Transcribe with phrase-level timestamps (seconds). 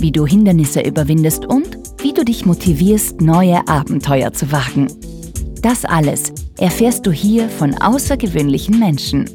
[0.00, 4.88] wie du Hindernisse überwindest und wie du dich motivierst, neue Abenteuer zu wagen.
[5.62, 9.28] Das alles erfährst du hier von außergewöhnlichen Menschen.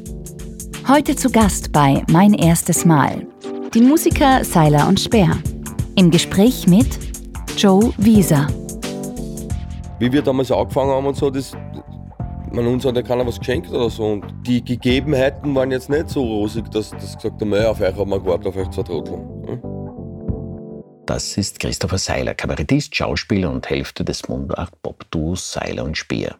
[0.88, 3.26] Heute zu Gast bei Mein erstes Mal.
[3.74, 5.38] Die Musiker Seiler und Speer.
[5.96, 6.86] Im Gespräch mit
[7.56, 8.46] Joe Wieser.
[9.98, 11.52] Wie wir damals angefangen haben und so, das,
[12.50, 14.04] man, uns hat ja keiner was geschenkt oder so.
[14.04, 18.10] Und die Gegebenheiten waren jetzt nicht so rosig, dass das gesagt haben, auf euch haben
[18.10, 19.31] wir gewartet, auf euch zwei Trottel.
[21.12, 26.38] Das ist Christopher Seiler, Kabarettist, Schauspieler und Hälfte des Mundart-Pop-Duos Seiler und Speer.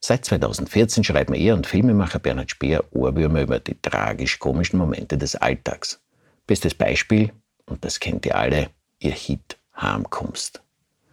[0.00, 6.00] Seit 2014 schreiben er und Filmemacher Bernhard Speer Ohrwürmer über die tragisch-komischen Momente des Alltags.
[6.46, 7.32] Bestes Beispiel,
[7.66, 10.62] und das kennt ihr alle, ihr Hit Heimkommst.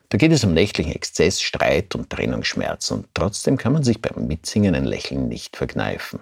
[0.08, 4.26] Da geht es um nächtlichen Exzess, Streit und Trennungsschmerz und trotzdem kann man sich beim
[4.26, 6.22] Mitsingen ein Lächeln nicht verkneifen.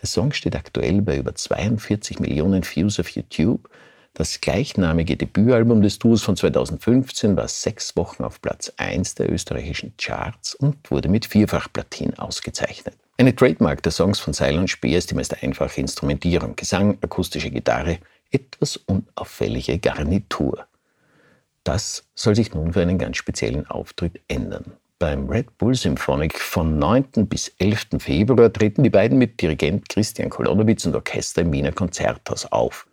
[0.00, 3.68] Der Song steht aktuell bei über 42 Millionen Views auf YouTube.
[4.14, 9.94] Das gleichnamige Debütalbum des Duos von 2015 war sechs Wochen auf Platz 1 der österreichischen
[9.96, 12.96] Charts und wurde mit Vierfachplatin ausgezeichnet.
[13.16, 17.50] Eine Trademark der Songs von Seil und Speer ist die meist einfache Instrumentierung, Gesang, akustische
[17.50, 17.98] Gitarre,
[18.30, 20.66] etwas unauffällige Garnitur.
[21.64, 24.72] Das soll sich nun für einen ganz speziellen Auftritt ändern.
[24.98, 27.28] Beim Red Bull Symphonic von 9.
[27.28, 28.00] bis 11.
[28.00, 32.87] Februar treten die beiden mit Dirigent Christian Kolonowitz und Orchester im Wiener Konzerthaus auf,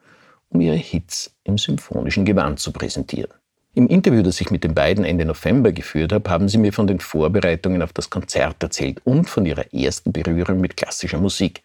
[0.55, 3.33] um ihre Hits im symphonischen Gewand zu präsentieren.
[3.73, 6.87] Im Interview, das ich mit den beiden Ende November geführt habe, haben sie mir von
[6.87, 11.61] den Vorbereitungen auf das Konzert erzählt und von ihrer ersten Berührung mit klassischer Musik.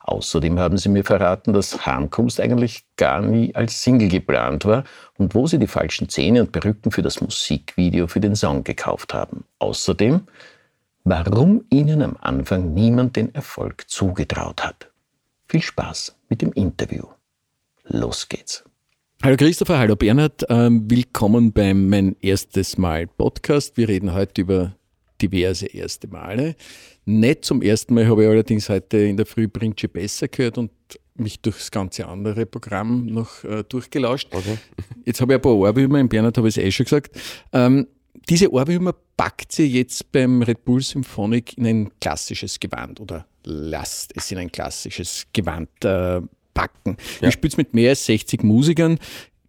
[0.00, 4.82] Außerdem haben sie mir verraten, dass Heimkommst eigentlich gar nie als Single geplant war
[5.18, 9.14] und wo sie die falschen Zähne und Perücken für das Musikvideo für den Song gekauft
[9.14, 9.44] haben.
[9.60, 10.22] Außerdem,
[11.04, 14.90] warum ihnen am Anfang niemand den Erfolg zugetraut hat.
[15.46, 17.04] Viel Spaß mit dem Interview.
[17.84, 18.64] Los geht's.
[19.22, 23.76] Hallo Christopher, hallo Bernhard, ähm, willkommen beim Mein erstes Mal Podcast.
[23.76, 24.76] Wir reden heute über
[25.20, 26.54] diverse erste Male.
[27.04, 30.70] Nicht zum ersten Mal habe ich allerdings heute in der Früh Brinche besser gehört und
[31.14, 34.28] mich durch das ganze andere Programm noch äh, durchgelauscht.
[34.32, 34.58] Okay.
[35.04, 37.20] Jetzt habe ich ein paar Ohrwürmer, in Bernhard habe ich es eh schon gesagt.
[37.52, 37.88] Ähm,
[38.28, 44.12] diese Ohrwürmer packt sie jetzt beim Red Bull Symphonic in ein klassisches Gewand oder lasst
[44.14, 46.20] es in ein klassisches Gewand äh,
[46.54, 46.96] packen.
[47.20, 47.28] Ja.
[47.28, 48.98] Ihr spielt mit mehr als 60 Musikern.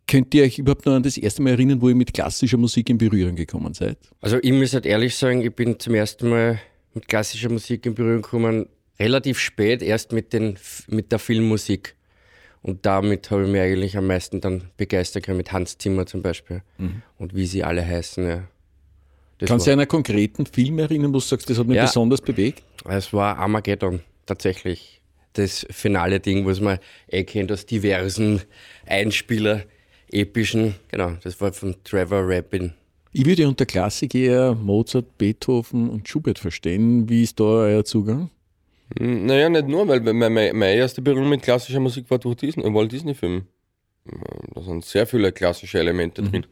[0.07, 2.89] Könnt ihr euch überhaupt noch an das erste Mal erinnern, wo ihr mit klassischer Musik
[2.89, 3.97] in Berührung gekommen seid?
[4.21, 6.59] Also ich muss halt ehrlich sagen, ich bin zum ersten Mal
[6.93, 8.67] mit klassischer Musik in Berührung gekommen,
[8.99, 11.95] relativ spät erst mit, den, mit der Filmmusik.
[12.61, 16.21] Und damit habe ich mich eigentlich am meisten dann begeistert können, mit Hans Zimmer zum
[16.21, 16.61] Beispiel.
[16.77, 17.01] Mhm.
[17.17, 18.43] Und wie sie alle heißen, ja.
[19.39, 21.83] Das Kannst du an einen konkreten Film erinnern, wo du sagst, das hat mich ja,
[21.83, 22.63] besonders bewegt?
[22.85, 25.01] Es war Armageddon, tatsächlich.
[25.33, 28.41] Das finale Ding, was man eh kennt aus diversen
[28.85, 29.63] Einspieler
[30.11, 32.73] epischen, genau, das war von Trevor Rabin.
[33.11, 37.07] Ich würde unter Klassik eher Mozart, Beethoven und Schubert verstehen.
[37.09, 38.31] Wie ist da euer Zugang?
[38.97, 42.63] Hm, naja, nicht nur, weil meine, meine erste Berührung mit klassischer Musik war durch Disney,
[42.73, 43.45] Walt Disney-Film.
[44.53, 46.31] Da sind sehr viele klassische Elemente mhm.
[46.31, 46.45] drin.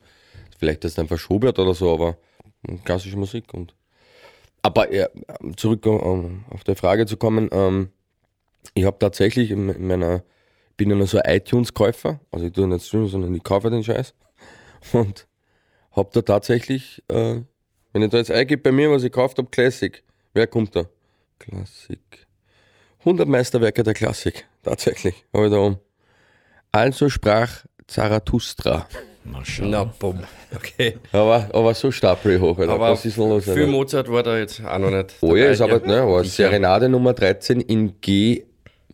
[0.57, 2.17] Vielleicht ist es einfach Schubert oder so, aber
[2.83, 3.53] klassische Musik.
[3.53, 3.73] Und
[4.61, 5.07] aber ja,
[5.57, 7.89] zurück um, auf die Frage zu kommen, ähm,
[8.73, 10.23] ich habe tatsächlich in meiner
[10.81, 13.83] bin ja noch so ein iTunes-Käufer, also ich tue nicht streamen, sondern ich kaufe den
[13.83, 14.15] Scheiß.
[14.93, 15.27] Und
[15.91, 17.41] habe da tatsächlich, äh,
[17.93, 20.03] wenn ich da jetzt eingebe bei mir, was ich gekauft habe, Classic.
[20.33, 20.85] Wer kommt da?
[21.37, 22.25] Klassik.
[23.01, 25.77] 100 Meisterwerke der Klassik, tatsächlich, habe ich da um.
[26.71, 28.87] Also sprach Zarathustra.
[29.23, 29.43] Na.
[29.59, 30.23] Na, bumm.
[30.55, 30.97] Okay.
[31.11, 32.73] Aber, aber so stapel hoch, Alter.
[32.73, 33.43] Aber Was ist denn los?
[33.43, 35.13] Viel Mozart war da jetzt auch noch nicht.
[35.21, 38.45] Oh ja, ist aber, ne, war Serenade Nummer 13 in G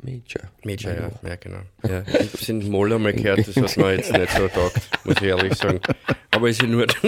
[0.03, 0.49] Major.
[0.63, 1.59] Major, ja, ja genau.
[1.83, 4.81] Ja, ich habe es in Moll einmal gehört, das hat mir jetzt nicht so taugt,
[5.03, 5.79] muss ich ehrlich sagen.
[6.31, 6.85] Aber ist ja nur.
[7.01, 7.03] das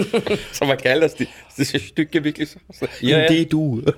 [0.52, 2.88] ist aber geil, dass, die, dass diese Stücke wirklich so aussehen.
[3.00, 3.94] Ja, in D-Dur.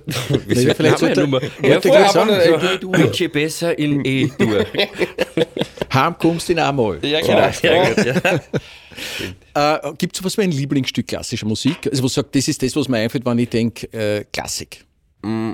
[0.46, 1.40] Wie ja, vielleicht sollte Nummer.
[1.62, 4.66] Ja, vorher sagen, so, Manche besser in E-Dur.
[5.94, 7.00] Heimkommst in A-Moll.
[7.02, 7.50] Ja, genau.
[7.52, 7.66] So.
[7.66, 8.04] Ja, gut,
[9.54, 9.78] ja.
[9.84, 11.88] Äh, Gibt es was für ein Lieblingsstück klassischer Musik?
[11.90, 14.84] Also, wo sagt, das ist das, was mir einfällt, wenn ich denke, äh, Klassik.
[15.22, 15.52] Mm,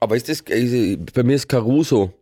[0.00, 2.12] aber ist das, bei mir ist Caruso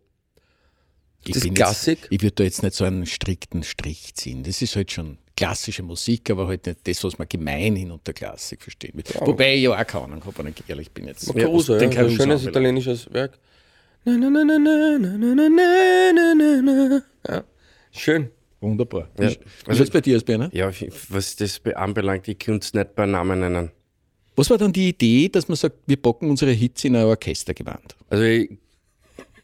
[1.29, 1.99] ich das Klassik?
[2.03, 4.43] Jetzt, ich würde da jetzt nicht so einen strikten Strich ziehen.
[4.43, 8.63] Das ist halt schon klassische Musik, aber halt nicht das, was man gemeinhin unter Klassik
[8.63, 9.05] verstehen will.
[9.13, 9.27] Ja.
[9.27, 11.33] Wobei ich ja auch keine Ahnung habe, wenn ich ehrlich bin jetzt.
[11.35, 13.39] Caruso, ja, ja, ein schönes italienisches Werk.
[14.05, 17.03] Na, na, na, na, na, na, na, na, na, na.
[17.29, 17.45] Ja,
[17.91, 18.31] schön.
[18.61, 19.11] Wunderbar.
[19.19, 19.31] Ja.
[19.31, 20.55] Wie also, ist bei dir, Bernhard?
[20.55, 20.71] Ja,
[21.11, 23.71] was das anbelangt, ich könnte es nicht bei Namen nennen.
[24.35, 27.97] Was war dann die Idee, dass man sagt, wir packen unsere Hits in ein Orchestergewand?
[28.11, 28.51] Also ich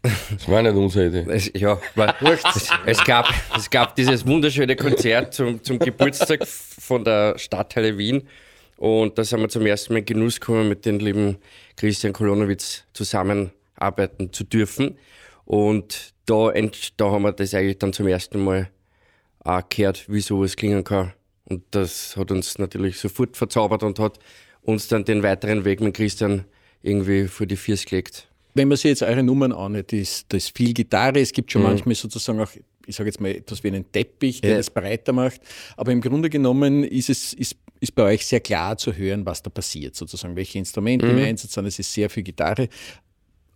[0.03, 1.31] das war nicht unsere Idee.
[1.31, 7.05] Es, ja, war, es, es, gab, es gab dieses wunderschöne Konzert zum, zum Geburtstag von
[7.05, 8.29] der Stadthalle Wien.
[8.77, 11.39] Und da sind wir zum ersten Mal in Genuss gekommen, mit dem lieben
[11.77, 14.99] Christian Kolonowitz zusammenarbeiten zu dürfen.
[15.45, 16.53] Und da,
[16.97, 18.71] da haben wir das eigentlich dann zum ersten Mal
[19.45, 21.13] auch gehört, wie sowas klingen kann.
[21.45, 24.19] Und das hat uns natürlich sofort verzaubert und hat
[24.63, 26.45] uns dann den weiteren Weg mit Christian
[26.83, 28.29] irgendwie vor die Füße gelegt.
[28.55, 31.63] Wenn man sich jetzt eure Nummern annimmt, ist, da ist viel Gitarre, es gibt schon
[31.63, 31.69] mhm.
[31.69, 32.51] manchmal sozusagen auch,
[32.87, 34.57] ich sage jetzt mal, etwas wie einen Teppich, der ja.
[34.59, 35.41] das breiter macht.
[35.77, 39.43] Aber im Grunde genommen ist es ist, ist bei euch sehr klar zu hören, was
[39.43, 41.19] da passiert, sozusagen, welche Instrumente mhm.
[41.19, 41.67] im Einsatz sind.
[41.67, 42.69] Es ist sehr viel Gitarre.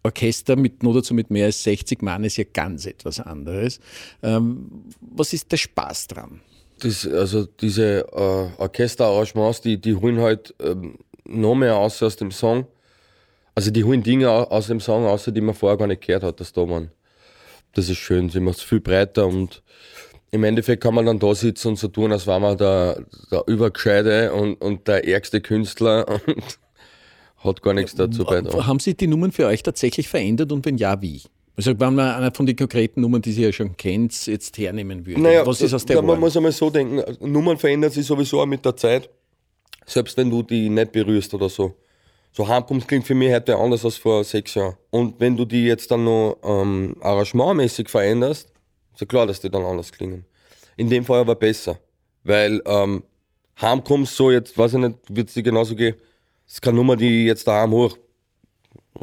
[0.07, 3.81] Orchester mit nur dazu mit mehr als 60 Mann ist ja ganz etwas anderes.
[4.23, 6.41] Ähm, was ist der Spaß dran?
[6.81, 12.31] Das, also diese äh, Orchesterarrangements, die, die holen halt ähm, noch mehr aus aus dem
[12.31, 12.67] Song.
[13.57, 16.41] Also die holen Dinge aus dem Song außer die man vorher gar nicht gehört hat,
[16.41, 16.91] dass da waren.
[17.73, 19.63] Das ist schön, sie macht es viel breiter und
[20.31, 23.45] im Endeffekt kann man dann da sitzen und so tun, als war man der, der
[23.47, 26.59] Übergescheide und, und der ärgste Künstler und
[27.39, 28.67] hat gar nichts dazu beitragen.
[28.67, 31.23] Haben sich die Nummern für euch tatsächlich verändert und wenn ja, wie?
[31.57, 35.07] Also wenn man eine von den konkreten Nummern, die Sie ja schon kennt, jetzt hernehmen
[35.07, 35.23] würde.
[35.23, 38.47] Naja, was ist aus der Man muss einmal so denken, Nummern verändern sich sowieso auch
[38.47, 39.09] mit der Zeit,
[39.87, 41.75] selbst wenn du die nicht berührst oder so.
[42.37, 44.77] So Heimkommst klingt für mich heute anders als vor sechs Jahren.
[44.91, 48.53] Und wenn du die jetzt dann noch ähm, arrangementmäßig veränderst,
[48.93, 50.27] ist ja klar, dass die dann anders klingen.
[50.77, 51.79] In dem Fall aber besser.
[52.25, 53.05] Weil ähm,
[53.59, 55.95] Heimkommst so, jetzt weiß ich nicht, wird es dir genauso gehen.
[56.45, 57.97] Das ist keine Nummer, die jetzt daheim hoch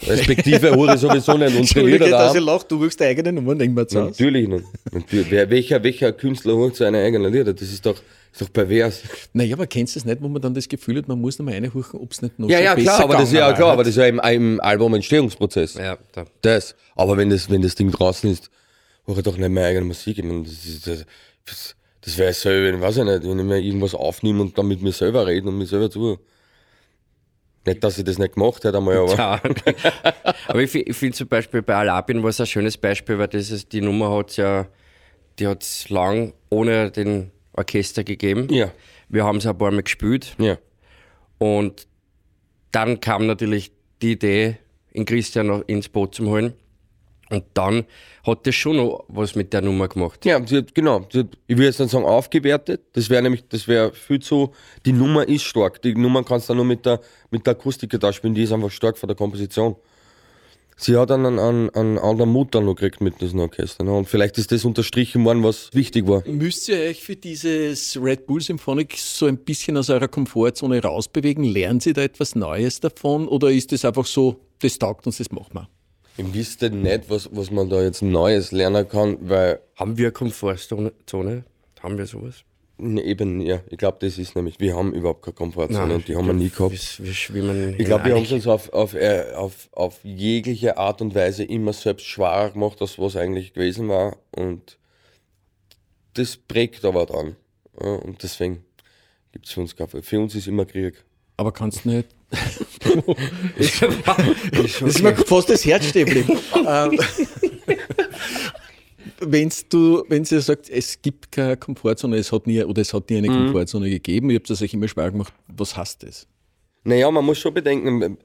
[0.01, 2.25] Respektive Hure sowieso nicht unsere Lieder da.
[2.25, 4.65] dass ich lache, du willst deine eigene Nummer nicht mehr zu Natürlich nicht.
[4.91, 5.31] Natürlich.
[5.31, 7.53] welcher, welcher Künstler holt seine eigenen Lieder?
[7.53, 7.95] Das ist doch,
[8.33, 9.03] ist doch pervers.
[9.33, 11.45] Naja, aber kennst du es nicht, wo man dann das Gefühl hat, man muss noch
[11.45, 13.53] mal reinhorchen, ob es nicht noch ja, so ja, besser klar, aber das ist ja
[13.53, 15.75] klar, aber das ist ja im, im Album-Entstehungsprozess.
[15.75, 16.25] Ja, da.
[16.41, 16.75] Das.
[16.95, 18.50] Aber wenn das, wenn das Ding draußen ist,
[19.06, 20.18] höre ich doch nicht meine eigene Musik.
[20.18, 21.06] Ich meine, das, ist, das,
[21.45, 24.68] das, das wäre so, wenn, weiß ich nicht, wenn ich mir irgendwas aufnehme und dann
[24.68, 26.18] mit mir selber reden und mir selber zu.
[27.68, 29.15] Nicht, dass ich das nicht gemacht hätte einmal, aber.
[29.15, 29.41] Ja.
[30.47, 33.51] aber ich, ich finde zum Beispiel bei Alabin war es ein schönes Beispiel, weil das
[33.51, 34.65] ist, die Nummer hat ja,
[35.38, 38.48] die hat es lang ohne den Orchester gegeben.
[38.52, 38.72] Ja.
[39.10, 40.36] Wir haben es ein paar Mal gespielt.
[40.38, 40.58] Ja.
[41.38, 41.88] Und
[42.72, 43.72] dann kam natürlich
[44.02, 44.58] die Idee,
[44.92, 46.54] in Christian noch ins Boot zu holen.
[47.30, 47.86] Und dann
[48.26, 50.24] hat das schon noch was mit der Nummer gemacht.
[50.26, 51.02] Ja, hat, genau.
[51.02, 52.82] Hat, ich würde jetzt dann sagen, aufgewertet.
[52.94, 54.54] Das wäre nämlich, das wäre viel zu,
[54.86, 55.82] die Nummer ist stark.
[55.82, 57.02] Die Nummer kannst du nur mit der,
[57.32, 59.76] mit der Akustikgitarre spielen, die ist einfach stark von der Komposition.
[60.78, 63.84] Sie hat einen, einen, einen anderen Mut dann noch gekriegt mit diesem Orchester.
[63.84, 63.94] Ne?
[63.94, 66.24] Und vielleicht ist das unterstrichen worden, was wichtig war.
[66.28, 71.44] Müsst ihr euch für dieses Red Bull Symphonic so ein bisschen aus eurer Komfortzone rausbewegen?
[71.44, 73.28] Lernen Sie da etwas Neues davon?
[73.28, 75.70] Oder ist das einfach so, das taugt uns, das machen wir?
[76.16, 79.60] Ich wüsste nicht, was, was man da jetzt Neues lernen kann, weil.
[79.76, 80.94] Haben wir eine Komfortzone?
[81.81, 82.44] Haben wir sowas?
[82.80, 83.61] Eben, ja.
[83.69, 86.49] Ich glaube, das ist nämlich, wir haben überhaupt keine Komfortzone und die haben wir nie
[86.49, 86.71] gehabt.
[86.71, 90.77] Wir, wir schwimmen ich glaube, wir haben es uns auf, auf, äh, auf, auf jegliche
[90.77, 94.18] Art und Weise immer selbst schwerer gemacht, als was eigentlich gewesen war.
[94.31, 94.77] Und
[96.15, 97.35] das prägt aber dann.
[97.80, 98.65] Ja, und deswegen
[99.31, 101.03] gibt es für uns keine Für uns ist immer Krieg.
[101.37, 102.09] Aber kannst nicht
[103.57, 103.81] das
[104.81, 106.25] ist mir fast das Herz stehen
[109.25, 113.09] Wenn du, wenn sie sagt, es gibt keine Komfortzone, es hat nie, oder es hat
[113.09, 113.45] nie eine mhm.
[113.45, 116.27] Komfortzone gegeben, ihr habt das euch immer schwer gemacht, was heißt das?
[116.83, 118.18] Naja, man muss schon bedenken,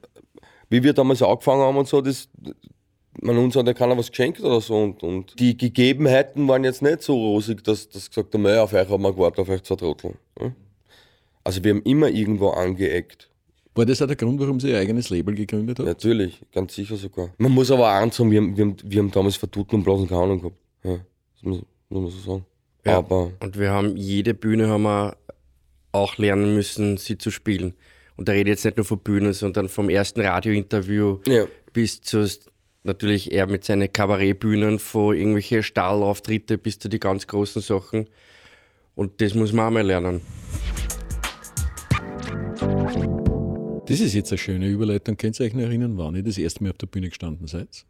[0.69, 2.29] wie wir damals angefangen haben und so, das,
[3.21, 6.81] man uns hat ja keiner was geschenkt oder so und, und die Gegebenheiten waren jetzt
[6.81, 9.75] nicht so rosig, dass das gesagt haben, auf euch haben wir gewartet, auf euch zu
[9.75, 10.17] trotteln.
[11.43, 13.29] Also wir haben immer irgendwo angeeckt.
[13.75, 15.85] War das auch der Grund, warum sie ihr eigenes Label gegründet hat?
[15.85, 17.29] Natürlich, ganz sicher sogar.
[17.37, 20.07] Man muss aber auch sagen, wir haben, wir haben, wir haben damals verdutzt und bloß
[20.07, 20.57] keine Ahnung gehabt.
[20.83, 20.99] Ja,
[21.33, 22.45] das muss, muss man so sagen.
[22.85, 25.17] Ja, aber und wir haben jede Bühne haben wir
[25.91, 27.73] auch lernen müssen, sie zu spielen.
[28.15, 31.45] Und da rede ich jetzt nicht nur von Bühnen, sondern vom ersten Radiointerview ja.
[31.73, 32.27] bis zu
[32.83, 38.07] natürlich eher mit seinen Kabarettbühnen, von irgendwelche Stahlauftritte bis zu die ganz großen Sachen.
[38.95, 40.21] Und das muss man auch mal lernen.
[43.87, 45.17] Das ist jetzt eine schöne Überleitung.
[45.17, 47.85] Könnt ihr euch noch erinnern, wann ihr das erste Mal auf der Bühne gestanden seid?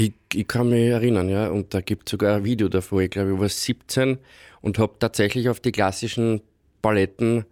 [0.00, 1.48] Ich, ich kann mich erinnern, ja.
[1.48, 3.02] Und da gibt es sogar ein Video davor.
[3.02, 4.18] Ich glaube, ich war 17
[4.60, 6.40] und habe tatsächlich auf die klassischen
[6.80, 7.44] Paletten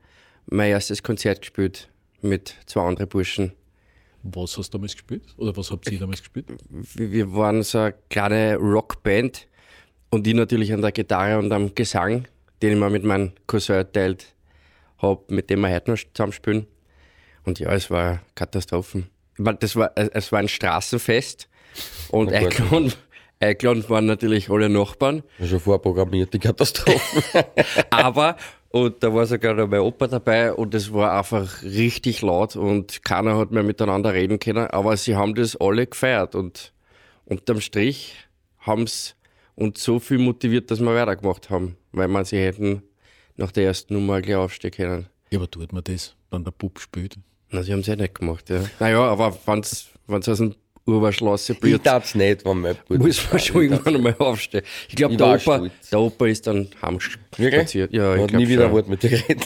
[0.47, 1.88] mein erstes Konzert gespielt
[2.23, 3.50] mit zwei anderen Burschen.
[4.23, 5.25] Was hast du damals gespielt?
[5.38, 6.47] Oder was habt ihr damals gespielt?
[6.71, 9.49] Wir waren so eine kleine Rockband
[10.11, 12.29] und ich natürlich an der Gitarre und am Gesang,
[12.62, 14.35] den ich mir mit meinem Cousin teilt
[14.99, 16.69] habe, mit dem wir heute noch zusammenspielen.
[17.45, 19.09] Und ja, es war Katastrophen.
[19.37, 21.49] Das war, es war ein Straßenfest
[22.11, 22.35] und gut.
[22.35, 22.92] eingeladen,
[23.40, 25.23] eingeladen waren natürlich alle Nachbarn.
[25.45, 27.47] Schon vorprogrammiert, die Katastrophe.
[27.90, 28.37] Aber,
[28.71, 33.02] und da war sogar noch mein Opa dabei und es war einfach richtig laut und
[33.02, 36.73] keiner hat mehr miteinander reden können, aber sie haben das alle gefeiert und
[37.25, 38.14] unterm Strich
[38.59, 39.12] haben sie
[39.54, 42.83] uns so viel motiviert, dass wir weitergemacht haben, weil man sie hätten
[43.37, 45.06] nach der ersten Nummer gleich aufstehen können.
[45.30, 47.16] Ja, aber tut man das, wenn der Bub spielt?
[47.50, 48.64] Na, sie haben es eh nicht gemacht, ja.
[48.80, 50.54] Naja, aber wenn sie aus dem
[50.87, 53.05] Urwaschlosse ich blüht, darf's nicht, wenn mein Bruder.
[53.05, 54.62] muss man schon irgendwann einmal aufstehen.
[54.88, 55.73] Ich glaube, der Opa, stolz.
[55.90, 57.93] der Opa ist dann heimspaziert.
[57.93, 58.73] Ja, Er ich hat nie wieder ein.
[58.73, 59.43] Wort mit dir reden.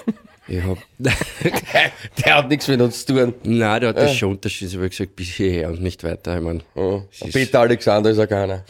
[0.48, 3.34] Ich hab, Der hat nichts mit uns zu tun.
[3.44, 6.36] Nein, der hat das schon unterschiedlich aber gesagt, bis hierher und nicht weiter.
[6.36, 7.02] Ich mein, Ja.
[7.10, 8.64] Es ist- Peter Alexander ist ja keiner.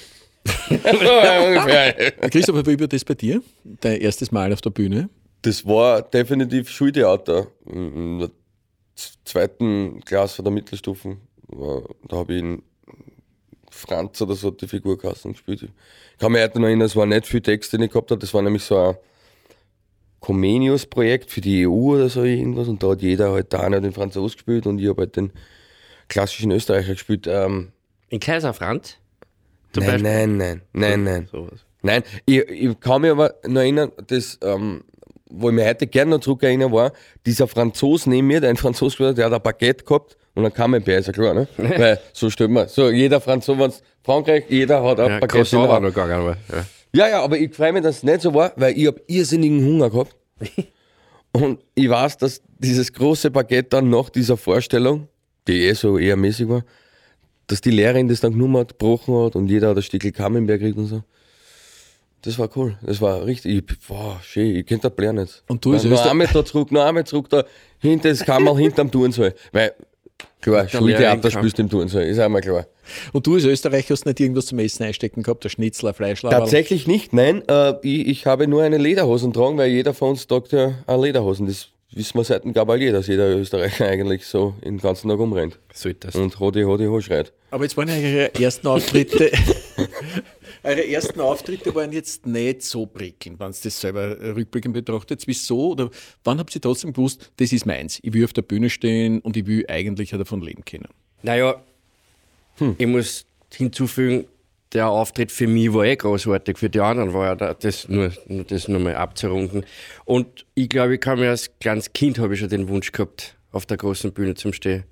[2.30, 3.42] Christopher, wie war das bei dir?
[3.64, 5.08] Dein erstes Mal auf der Bühne?
[5.42, 7.46] Das war definitiv Schultheater.
[7.66, 8.30] In der
[9.24, 11.18] zweiten Klasse von der Mittelstufen.
[11.50, 12.62] Da habe ich in
[13.70, 15.62] Franz oder so die Figurkassen gespielt.
[15.62, 18.20] Ich kann mich heute noch erinnern, es war nicht viel Text, den ich gehabt habe.
[18.20, 18.96] Das war nämlich so ein
[20.20, 22.68] Comenius-Projekt für die EU oder so irgendwas.
[22.68, 25.32] Und da hat jeder halt da den Franzos gespielt und ich habe halt den
[26.08, 27.26] klassischen Österreicher gespielt.
[27.26, 27.72] Ähm,
[28.08, 28.96] in Kaiser Franz?
[29.76, 30.02] Nein, Beispiel?
[30.02, 31.28] nein, nein, nein, nein.
[31.30, 31.64] Sowas.
[31.82, 34.84] Nein, ich, ich kann mich aber noch erinnern, das, ähm,
[35.30, 36.92] wo ich mich heute gerne noch zurück erinnern war,
[37.26, 40.52] dieser Franzos neben mir, der ein Franzos war, der hat ein Baguette gehabt und ein
[40.52, 41.48] Camembert, ist ja klar, ne?
[41.56, 45.62] Weil, so stellt man, so jeder Franzos, wenn's Frankreich, jeder hat ein Ja, Baguette in
[45.62, 46.66] der noch gegangen, aber, ja.
[46.92, 49.64] Ja, ja, aber ich freue mich, dass es nicht so war, weil ich hab irrsinnigen
[49.64, 50.16] Hunger gehabt.
[51.32, 55.06] Und ich weiß, dass dieses große Baguette dann nach dieser Vorstellung,
[55.46, 56.64] die eh so eher mäßig war,
[57.46, 60.58] dass die Lehrerin das dann genommen hat, gebrochen hat und jeder hat ein Stückel Camembert
[60.58, 61.02] gekriegt und so.
[62.22, 62.76] Das war cool.
[62.82, 65.42] Das war richtig, ich, wow, schön, ich könnte das Plan nicht.
[65.48, 67.44] Und du als noch Öster- einmal da zurück, noch einmal zurück da,
[67.78, 69.34] hinter das Kammerl, hinterm Turnsaal.
[69.52, 69.72] Weil,
[70.42, 72.66] klar, Schultheater spielst du im Turnsaal, ist einmal klar.
[73.12, 76.36] Und du als Österreicher hast nicht irgendwas zum Essen einstecken gehabt, der Schnitzler, Fleischlaber?
[76.36, 77.42] Tatsächlich nicht, nein.
[77.48, 81.02] Äh, ich, ich habe nur eine Lederhosen tragen, weil jeder von uns tragt ja eine
[81.02, 81.46] Lederhosen.
[81.46, 85.58] Das wissen wir seit dem Gabalier, dass jeder Österreicher eigentlich so den ganzen Tag umrennt
[85.72, 86.16] Sollte das.
[86.16, 87.32] und Hodi, Hodi, Ho schreit.
[87.50, 89.30] Aber jetzt waren ja eure ersten Auftritte.
[90.62, 95.22] eure ersten Auftritte waren jetzt nicht so prickelnd, wenn ihr das selber rückblickend betrachtet.
[95.26, 95.70] Wieso?
[95.72, 95.90] Oder
[96.24, 97.98] wann habt ihr trotzdem gewusst, das ist meins?
[98.02, 100.88] Ich will auf der Bühne stehen und ich will eigentlich davon leben können.
[101.22, 101.60] Naja,
[102.56, 102.74] Hm.
[102.78, 104.26] ich muss hinzufügen,
[104.72, 108.12] der Auftritt für mich war eh großartig, für die anderen war ja da- das nur,
[108.46, 109.64] das nur mal abzurunden.
[110.04, 113.36] Und ich glaube, ich kann mir als kleines Kind habe ich schon den Wunsch gehabt,
[113.50, 114.84] auf der großen Bühne zu stehen.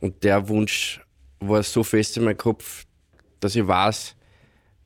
[0.00, 1.00] Und der Wunsch
[1.40, 2.84] war so fest in meinem Kopf,
[3.42, 4.14] dass ich weiß,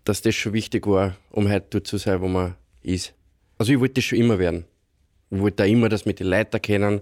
[0.05, 3.13] dass das schon wichtig war, um heute dort zu sein, wo man ist.
[3.59, 4.65] Also ich wollte das schon immer werden.
[5.31, 7.01] Ich wollte da immer das mit den Leuten kennen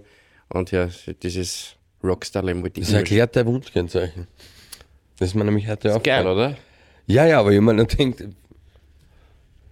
[0.49, 0.89] und ja,
[1.21, 4.27] dieses Rockstar-Leben wollte ich Das erklärt dein Wunschkennzeichen.
[5.19, 6.55] Das ist mir nämlich heute auch Geil, oder?
[7.07, 8.23] Ja, ja, aber ich meine, denkt,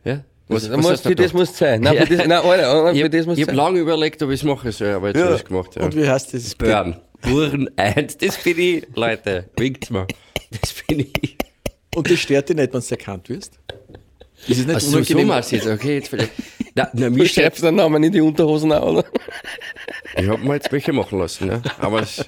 [0.03, 0.23] Ja.
[0.47, 1.33] was, Was, muss, hast du für das gedacht?
[1.33, 1.81] muss es sein.
[1.81, 3.55] Nein, für das, nein, Alter, Ich für habe das muss es hab sein.
[3.55, 5.23] lange überlegt, ob ich es machen soll, aber jetzt Ja.
[5.25, 5.75] habe ich es gemacht.
[5.75, 5.83] Ja.
[5.83, 6.55] Und wie heißt das?
[6.55, 6.99] Burn.
[7.21, 9.49] Burn 1, das bin ich, Leute.
[9.57, 10.07] Winkt's mir.
[10.61, 11.32] Das bin ich.
[11.95, 13.59] Und das stört dich nicht, wenn du erkannt wirst?
[14.47, 15.27] Ist es nicht Also so unangenehm?
[15.27, 16.31] du jetzt, okay, jetzt vielleicht.
[16.75, 19.05] Na, na, Du schreibst deinen Namen in die Unterhosen an, oder?
[20.17, 21.61] ich habe mir jetzt welche machen lassen, ne?
[21.77, 22.25] aber es,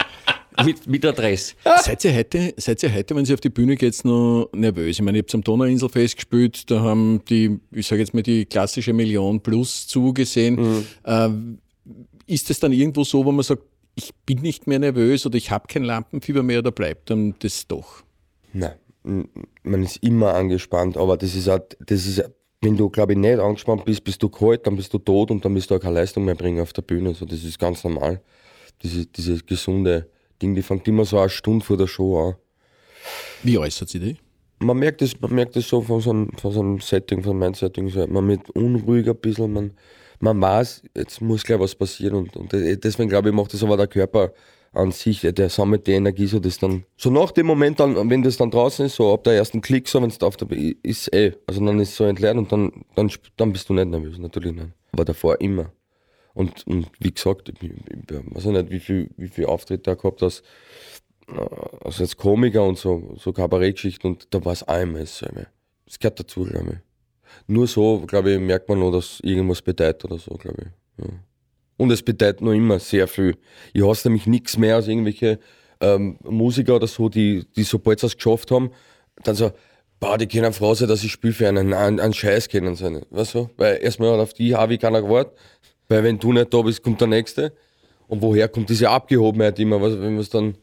[0.64, 1.56] mit, mit Adresse.
[1.82, 4.98] Seid ihr heute, seid ihr heute, wenn ihr auf die Bühne geht, noch nervös?
[4.98, 8.46] Ich meine, ihr habt am Donauinselfest gespielt, da haben die, ich sage jetzt mal, die
[8.46, 10.86] klassische Million plus zugesehen.
[11.06, 11.58] Ähm,
[12.28, 13.64] ist es dann irgendwo so, wo man sagt,
[13.96, 17.66] ich bin nicht mehr nervös oder ich habe kein Lampenfieber mehr oder bleibt dann das
[17.68, 18.04] doch?
[18.54, 18.76] Nein,
[19.66, 22.24] man ist immer angespannt, aber das ist auch, das ist,
[22.62, 25.44] wenn du, glaube ich, nicht angespannt bist, bist du kalt, dann bist du tot und
[25.44, 27.10] dann bist du auch keine Leistung mehr bringen auf der Bühne.
[27.10, 28.22] Also das ist ganz normal.
[28.82, 30.10] Diese, dieses gesunde
[30.42, 32.36] Ding, die fängt immer so eine Stunde vor der Show an.
[33.44, 34.18] Wie äußert sich die?
[34.60, 37.38] Man merkt das, man merkt das so von so einem, von so einem Setting, von
[37.38, 39.72] meinem Setting, so, man wird unruhig ein bisschen, man,
[40.20, 43.78] man weiß, jetzt muss gleich was passieren und, und deswegen glaube ich, macht das aber
[43.78, 44.32] der Körper
[44.76, 48.22] an sich, der sammelt die Energie so, das dann, so nach dem Moment dann, wenn
[48.24, 50.50] das dann draußen ist, so ab der ersten Klick, so wenn es auf der,
[50.84, 53.88] ist eh, also dann ist es so entleert und dann, dann, dann bist du nicht
[53.88, 54.70] nervös, natürlich nicht.
[54.92, 55.72] Aber davor immer.
[56.34, 57.72] Und, und wie gesagt, ich, ich,
[58.10, 60.44] weiß nicht, wie viel, wie viel Auftritte er gehabt hast,
[61.84, 65.48] also als Komiker und so, so Kabarettgeschichten und da war es immer dasselbe.
[65.86, 66.95] Das gehört dazu, glaube ich.
[67.48, 71.06] Nur so, glaube ich, merkt man noch, dass irgendwas bedeutet oder so, glaube ich.
[71.06, 71.12] Ja.
[71.78, 73.36] Und es bedeutet noch immer sehr viel.
[73.74, 75.40] Ich hasse nämlich nichts mehr als irgendwelche
[75.82, 78.72] ähm, Musiker oder so, die, die sobald sie es geschafft haben,
[79.24, 79.52] dann so,
[80.00, 83.02] boah, die können froh sein, dass ich spiele für einen, einen, einen Scheiß kennen sein.
[83.10, 83.50] Weißt du?
[83.58, 85.38] Weil erstmal auf die habe ich keiner gewartet.
[85.88, 87.54] Weil wenn du nicht da bist, kommt der Nächste.
[88.08, 90.56] Und woher kommt diese Abgehobenheit immer, was, wenn es dann.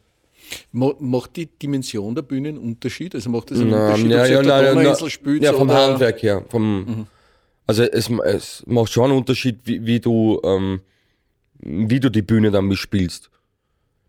[0.71, 3.13] Ma- Macht die Dimension der Bühne einen Unterschied?
[3.15, 5.53] Also macht das einen Nein, Unterschied, ja, ob ja, auf der Donauinsel nein, spielt ja,
[5.53, 6.45] vom oder- Handwerk her.
[6.49, 7.07] Vom,
[7.65, 10.81] Also es, es macht schon einen Unterschied, wie, wie, du, ähm,
[11.59, 13.29] wie du die Bühne dann bespielst.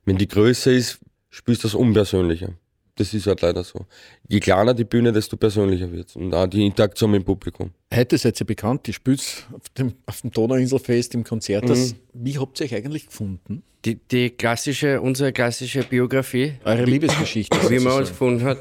[0.05, 0.99] Wenn die größer ist,
[1.31, 2.51] spielst du das unpersönlicher.
[2.97, 3.87] Das ist halt leider so.
[4.29, 7.71] Je kleiner die Bühne, desto persönlicher wird Und auch die Interaktion mit dem Publikum.
[7.93, 9.21] Heute seid ihr bekannt, ihr spielt
[9.53, 11.69] auf dem, auf dem Donauinselfest im Konzert.
[11.69, 11.95] Mhm.
[12.13, 13.65] Wie habt ihr euch eigentlich gefunden?
[13.85, 17.59] Die, die klassische, unsere klassische Biografie, Eure Liebesgeschichte.
[17.71, 18.59] wie man uns gefunden hat.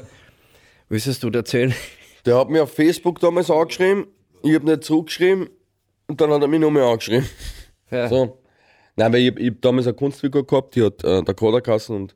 [0.88, 1.72] Willst du erzählen?
[2.26, 4.06] Der hat mir auf Facebook damals angeschrieben,
[4.42, 5.48] ich habe nicht zurückgeschrieben
[6.08, 7.26] und dann hat er mich nochmal angeschrieben.
[7.90, 8.08] Ja.
[8.08, 8.38] So.
[8.96, 12.14] Nein, weil ich, ich damals eine Kunstfigur gehabt, die hat äh, der Koda geheißen und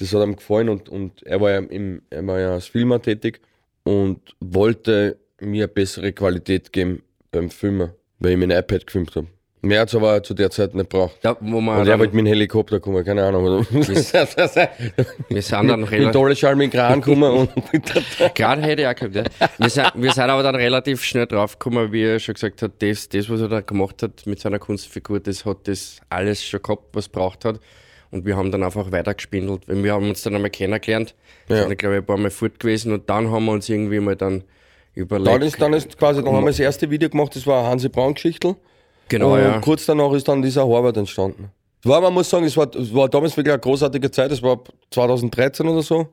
[0.00, 3.02] das hat ihm gefallen und, und er, war ja im, er war ja als Filmer
[3.02, 3.40] tätig
[3.84, 9.26] und wollte mir bessere Qualität geben beim Filmen, weil ich mit einem iPad gefilmt habe.
[9.62, 11.18] Mehr hat es aber zu der Zeit nicht braucht.
[11.20, 13.66] Da, wo man Und er wollte mit dem Helikopter kommen, keine Ahnung.
[13.70, 16.12] wir sind dann mit relativ.
[16.12, 17.50] Dollarschall mit dem Kran kommen und
[18.34, 19.24] Gerade hätte ich auch gehabt, ja.
[19.58, 23.06] Wir sind, wir sind aber dann relativ schnell draufgekommen, wie er schon gesagt hat, das,
[23.10, 26.84] das, was er da gemacht hat mit seiner Kunstfigur, das hat das alles schon gehabt,
[26.94, 27.60] was es braucht hat.
[28.10, 29.62] Und wir haben dann einfach weitergespindelt.
[29.68, 31.14] Wir haben uns dann einmal kennengelernt,
[31.48, 31.62] Ja.
[31.66, 34.16] sind, glaube ich, ein paar Mal fort gewesen und dann haben wir uns irgendwie mal
[34.16, 34.42] dann
[34.94, 35.28] überlegt.
[35.28, 37.68] Dann ist, dann ist quasi, dann haben wir das erste Video gemacht, das war eine
[37.70, 38.56] Hansi Braun Geschichte.
[39.08, 39.60] genau, und ja.
[39.60, 41.50] kurz danach ist dann dieser Harvard entstanden.
[41.84, 44.60] War, man muss sagen, es war, es war damals wirklich eine großartige Zeit, es war
[44.90, 46.08] 2013 oder so.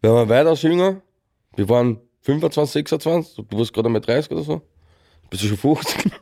[0.00, 1.00] Wir waren weitaus jünger.
[1.56, 4.62] Wir waren 25, 26, du warst gerade einmal 30 oder so.
[5.28, 6.12] Bist du schon 50?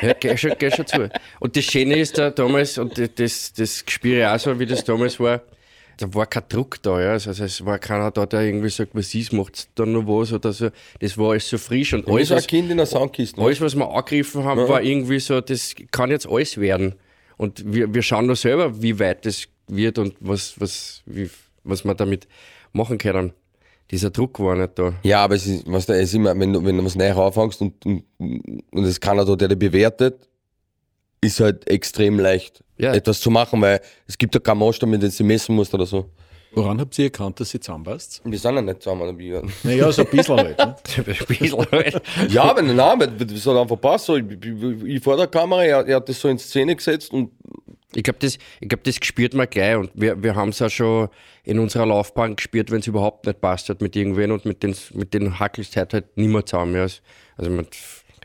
[0.00, 1.10] Ja, geh schon, geh schon zu.
[1.40, 4.84] Und das Schöne ist da damals, und das, das, spüre ich auch so, wie das
[4.84, 5.42] damals war,
[5.96, 7.10] da war kein Druck da, ja.
[7.12, 10.52] Also es war keiner da, der irgendwie sagt, was ist, macht dann noch was oder
[10.52, 10.70] so.
[11.00, 13.40] Das war alles so frisch und Alles alles, so ein was, Kind in der Soundkiste.
[13.40, 16.94] alles, was wir angegriffen haben, war irgendwie so, das kann jetzt alles werden.
[17.36, 21.28] Und wir, wir schauen nur selber, wie weit das wird und was, was, wie,
[21.64, 22.28] was wir damit
[22.72, 23.32] machen können.
[23.90, 24.92] Dieser Druck war nicht da.
[25.02, 27.60] Ja, aber es ist, was da ist immer, wenn du, wenn du was Neues anfängst
[27.62, 30.28] und, und, und es keiner da, der dich bewertet,
[31.20, 32.94] ist halt extrem leicht, Ja.
[32.94, 35.86] etwas zu machen, weil es gibt ja keinen Maßstab, mit dem du messen musst oder
[35.86, 36.06] so.
[36.52, 38.22] Woran habt ihr erkannt, dass ihr zusammenpasst?
[38.24, 39.42] Wir sind ja nicht zusammen dabei.
[39.62, 40.58] Naja, so ein bisschen halt.
[40.58, 42.02] Ne?
[42.28, 44.06] Ja, aber nein, aber das hat einfach passt.
[44.06, 47.12] So, ich, ich, ich vor der Kamera, er, er hat das so in Szene gesetzt
[47.12, 47.30] und
[47.94, 50.70] Ich glaube, das, ich glaub, das gespürt man gleich und wir, wir haben es auch
[50.70, 51.08] schon
[51.44, 54.74] in unserer Laufbahn gespürt, wenn es überhaupt nicht passt hat mit irgendwen und mit den,
[54.94, 56.74] mit den hackelst halt halt nicht mehr zusammen.
[56.74, 56.86] Ja.
[57.36, 57.66] Also man,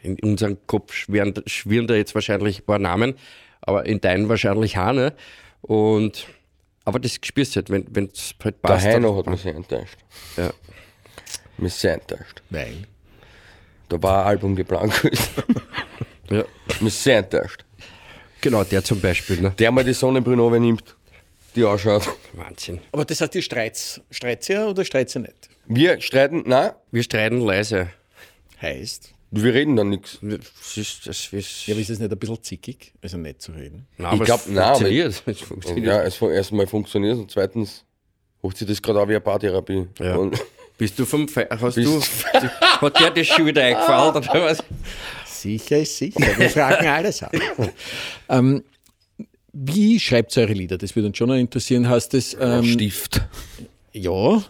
[0.01, 3.15] in unserem Kopf schwirren, schwirren da jetzt wahrscheinlich ein paar Namen,
[3.61, 5.15] aber in deinen wahrscheinlich auch nicht.
[5.61, 6.27] Und,
[6.86, 8.86] aber das spürst du halt, wenn es halt der passt.
[8.86, 9.98] Heino dann- hat mich sehr enttäuscht.
[10.38, 10.52] Ja.
[11.58, 12.41] Mich sehr enttäuscht.
[12.50, 12.84] Weil.
[13.89, 15.30] Da war ein Album geplant gewesen.
[16.30, 16.43] Ja.
[16.80, 17.63] mich sehr enttäuscht.
[18.41, 19.41] Genau, der zum Beispiel.
[19.41, 19.52] Ne?
[19.60, 20.95] Der mal die Sonnenbrille nimmt,
[21.56, 22.10] die ausschaut.
[22.34, 22.80] Wahnsinn.
[22.91, 25.50] Aber das heißt, ihr streit's, streit's ihr oder streit's ihr nicht?
[25.67, 27.89] Wir streiten, nein, Wir streiten leise.
[28.62, 30.19] Heißt, wir reden dann nichts.
[30.21, 31.32] Ja, aber ist es
[32.00, 33.88] nicht ein bisschen zickig, also nicht zu reden?
[33.98, 35.24] Nein, Ich aber glaub, es nein, aber- funktioniert.
[35.26, 35.88] Es funktioniert.
[35.88, 37.84] Ja, es fun- erstmal funktioniert und zweitens
[38.43, 39.88] hocht sich das gerade auch wie eine Paartherapie.
[40.00, 40.15] Ja.
[40.15, 40.38] Und
[40.78, 41.88] Bist du vom Fe hast Bist-
[42.34, 42.50] du
[42.82, 44.63] hat dir das schon wieder eingefallen oder was?
[45.26, 46.19] Sicher ist sicher.
[46.38, 47.34] Wir fragen alles ab.
[48.30, 48.63] ähm,
[49.54, 50.78] wie schreibt ihr eure Lieder?
[50.78, 51.88] Das würde uns schon noch interessieren.
[51.88, 53.21] Heißt das, ähm, Stift.
[53.95, 54.43] Ja,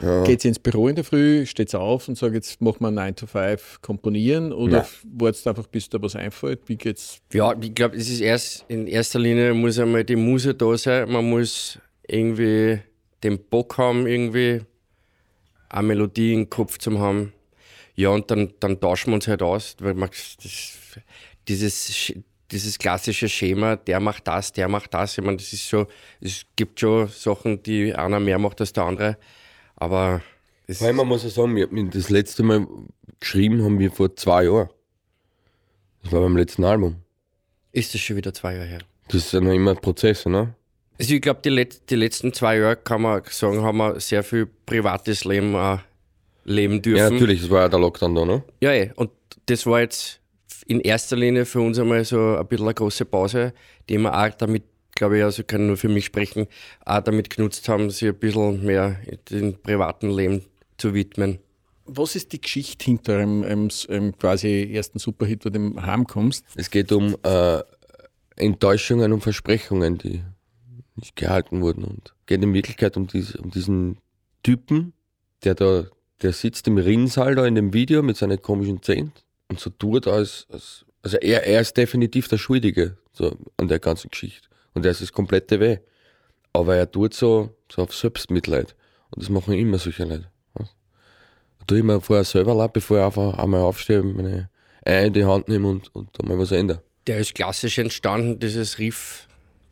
[0.24, 3.16] geht ihr ins Büro in der Früh, steht auf und sagt, jetzt machen wir 9
[3.16, 6.60] to 5 komponieren oder wartet einfach, bis da was einfällt?
[6.66, 7.20] Wie geht's?
[7.32, 11.10] Ja, ich glaube, es ist erst in erster Linie muss einmal die Muse da sein.
[11.10, 12.78] Man muss irgendwie
[13.24, 14.60] den Bock haben, irgendwie
[15.68, 17.32] eine Melodie im Kopf zu haben.
[17.94, 21.00] Ja, und dann, dann tauschen wir uns halt aus, weil man das,
[21.48, 22.14] dieses,
[22.52, 25.16] dieses klassische Schema, der macht das, der macht das.
[25.18, 25.86] Ich meine, das ist so,
[26.20, 29.16] es gibt schon Sachen, die einer mehr macht als der andere.
[29.76, 30.22] Aber
[30.66, 32.66] es Vor allem, man muss ja sagen, wir das letzte Mal
[33.18, 34.68] geschrieben haben wir vor zwei Jahren.
[36.02, 36.96] Das war beim letzten Album.
[37.72, 38.80] ist das schon wieder zwei Jahre her.
[39.08, 40.54] Das ist ja noch immer ein Prozess, ne?
[40.98, 44.22] Also ich glaube, die, Let die letzten zwei Jahre kann man sagen, haben wir sehr
[44.22, 45.78] viel privates Leben äh,
[46.44, 46.98] leben dürfen.
[46.98, 48.44] Ja, natürlich, das war ja der Lockdown da, ne?
[48.60, 48.92] Ja, eh.
[48.94, 49.10] und
[49.46, 50.21] das war jetzt
[50.66, 53.52] in erster Linie für uns einmal so ein bisschen eine große Pause,
[53.88, 56.46] die wir auch damit, glaube ich, also kann nur für mich sprechen,
[56.84, 58.98] auch damit genutzt haben, sich ein bisschen mehr
[59.30, 60.42] dem privaten Leben
[60.76, 61.38] zu widmen.
[61.84, 66.44] Was ist die Geschichte hinter einem, einem, einem quasi ersten Superhit, wo du heimkommst?
[66.54, 67.60] Es geht um äh,
[68.36, 70.22] Enttäuschungen und Versprechungen, die
[70.96, 71.84] nicht gehalten wurden.
[71.84, 73.98] Und geht in Wirklichkeit um, diese, um diesen
[74.42, 74.92] Typen,
[75.42, 75.86] der da,
[76.22, 79.12] der sitzt im Rinnsal da in dem Video mit seinen komischen Zähnen
[79.52, 83.78] und so tut, als, als also er, er ist definitiv der Schuldige so an der
[83.78, 84.48] ganzen Geschichte.
[84.74, 85.78] Und er ist das komplette Weh.
[86.52, 88.74] Aber er tut so, so auf Selbstmitleid.
[89.10, 90.28] Und das machen immer solche Leute.
[90.54, 94.48] Da tue ich mir vorher selber leid, bevor ich einfach einmal aufstehe, meine
[94.84, 96.82] Eier in die Hand nehme und, und da mal was ändere.
[97.06, 99.28] Der ist klassisch entstanden, dieses Riff.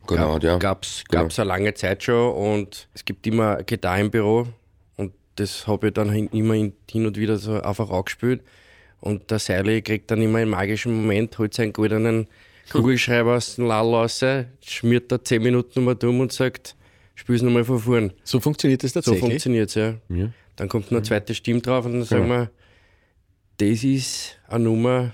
[0.07, 0.57] Genau, ja.
[0.57, 4.47] Gab es gab's eine lange Zeit schon und es gibt immer Gitarre im Büro
[4.95, 8.41] und das habe ich dann immer hin hin und wieder so einfach angespielt.
[9.01, 12.27] Und der Seili kriegt dann immer einen magischen Moment, holt seinen goldenen
[12.71, 14.23] Kugelschreiber aus dem Lall raus,
[14.63, 16.75] schmiert da 10 Minuten nochmal dumm und sagt,
[17.15, 18.13] spiel's nochmal von vorn.
[18.23, 19.21] So funktioniert das So tatsächlich.
[19.21, 19.95] funktioniert es, ja.
[20.09, 20.29] Ja.
[20.55, 22.51] Dann kommt noch eine zweite Stimme drauf und dann sagen wir,
[23.57, 25.13] das ist eine Nummer,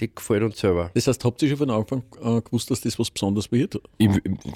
[0.00, 0.90] die gefällt uns selber.
[0.94, 3.80] das heißt, habt ihr schon von Anfang an gewusst, dass das was Besonderes wird?
[3.98, 4.08] Ich,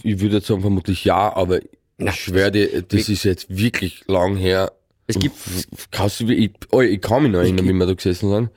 [0.02, 1.60] ich würde jetzt sagen, vermutlich ja, aber
[1.98, 4.72] Na, ich schwöre dir, das ist jetzt wirklich lang her.
[5.06, 5.36] Es gibt-
[5.90, 8.50] Kannst du, ich, oh, ich kann mich noch erinnern, wie wir da gesessen sind.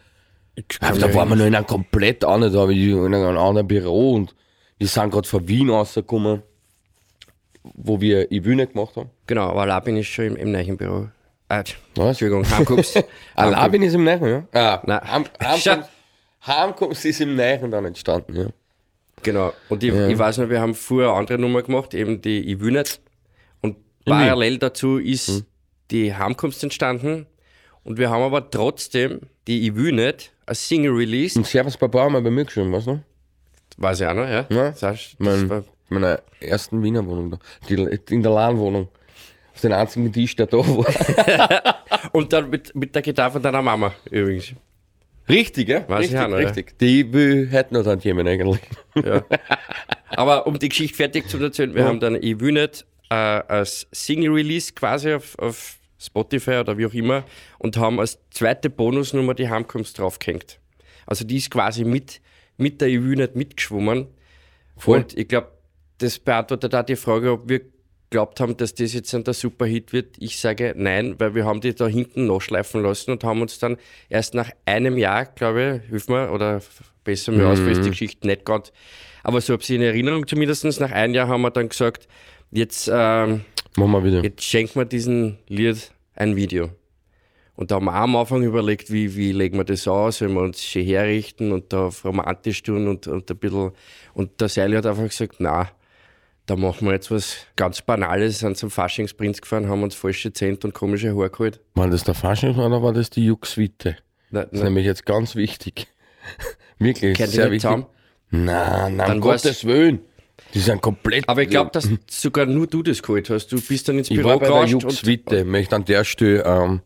[0.81, 4.13] Aber da waren wir noch in einem komplett anderen, da ich in einem anderen Büro
[4.15, 4.35] und
[4.77, 6.41] wir sind gerade von Wien rausgekommen,
[7.63, 9.09] wo wir Ibüne gemacht haben.
[9.27, 11.07] Genau, aber allein bin ich schon im, im neuen Büro.
[11.49, 11.63] Äh,
[11.95, 12.07] Was?
[12.21, 13.03] Entschuldigung, heimkommst.
[13.35, 14.43] Allein bin ich im Neuen, ja?
[14.53, 15.01] Ah, Nein.
[15.11, 15.25] Heim,
[15.59, 15.71] Schau.
[15.71, 15.89] Heimkommst,
[16.47, 18.45] Heimkommst ist im Neuen dann entstanden, ja.
[19.23, 19.51] Genau.
[19.67, 20.07] Und ich, Ja.
[20.07, 23.01] ich weiß noch, wir haben vorher eine andere Nummer gemacht, eben die nicht.
[23.61, 25.45] Und parallel dazu ist Hm.
[25.91, 27.25] die Heimkunft entstanden.
[27.83, 31.35] Und wir haben aber trotzdem die Ich will nicht als Single released.
[31.37, 33.01] Und Servus Papa haben wir bei mir geschrieben, weißt du?
[33.77, 34.45] Weiß ich auch noch, ja.
[34.49, 34.69] Ja.
[34.69, 37.39] Das heißt, Mein, war, meiner ersten Wiener Wohnung da.
[37.67, 37.75] Die,
[38.13, 38.89] in der Lahnwohnung.
[39.53, 41.75] Auf den einzigen Tisch, der da war.
[42.11, 44.53] und dann mit, mit der Gitarre von deiner Mama übrigens.
[45.27, 45.87] Richtig, ja?
[45.87, 46.45] Weiß ich richtig, auch noch, ja.
[46.45, 46.77] richtig.
[46.79, 48.61] Die will hätten noch dann jemand eigentlich.
[49.03, 49.23] Ja.
[50.09, 53.87] Aber um die Geschichte fertig zu erzählen, wir haben dann Ich will nicht äh, als
[53.91, 57.23] Single-Release quasi auf, auf Spotify oder wie auch immer
[57.57, 60.59] und haben als zweite Bonusnummer die Heimkunft draufgehängt.
[61.05, 62.21] Also die ist quasi mit,
[62.57, 64.07] mit der will nicht mitgeschwommen.
[64.77, 64.99] Voll.
[64.99, 65.51] Und ich glaube,
[65.97, 67.61] das beantwortet auch die Frage, ob wir
[68.09, 70.15] glaubt haben, dass das jetzt ein der Superhit wird.
[70.19, 73.77] Ich sage nein, weil wir haben die da hinten nachschleifen lassen und haben uns dann
[74.09, 76.61] erst nach einem Jahr, glaube ich, hilf mir, oder
[77.03, 78.71] besser mir aus, weil ich die Geschichte nicht ganz,
[79.23, 82.07] aber so habe ich in Erinnerung zumindest, nach einem Jahr haben wir dann gesagt,
[82.51, 83.41] jetzt, ähm,
[83.77, 84.23] Machen wir wieder.
[84.23, 86.69] jetzt schenken wir diesem Lied ein Video.
[87.55, 90.33] Und da haben wir auch am Anfang überlegt, wie, wie legen wir das aus, wenn
[90.33, 93.71] wir uns schön herrichten und da auf romantisch tun und, und ein bisschen.
[94.13, 95.69] Und der Seili hat einfach gesagt, na,
[96.45, 100.57] da machen wir jetzt was ganz Banales, sind zum Faschingsprinz gefahren, haben uns falsche Zähne
[100.63, 101.59] und komische Haare geholt.
[101.75, 103.97] War das der Fasching oder war das die Juxwitte?
[104.31, 105.87] Das ist nämlich jetzt ganz wichtig.
[106.79, 107.61] Wirklich, die sehr wichtig.
[107.61, 107.85] zusammen?
[108.31, 109.99] Nein, nein, um Gottes Willen.
[110.53, 111.27] Die sind komplett.
[111.27, 113.47] aber ich glaube, dass sogar nur du das geholt hast.
[113.47, 115.45] Du bist dann ins Ich Büro war bei der gerauscht Jux und Witte.
[115.45, 116.81] Möchte an der Stelle, ähm,